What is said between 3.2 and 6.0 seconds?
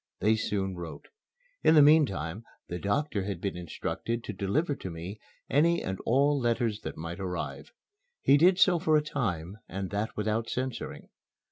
had been instructed to deliver to me any and